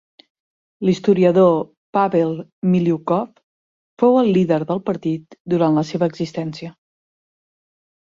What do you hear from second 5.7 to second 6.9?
la seva existència.